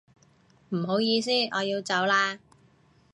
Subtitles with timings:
[0.69, 2.39] 唔好意思，我要走啦